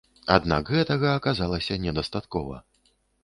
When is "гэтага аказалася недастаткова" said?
0.75-2.57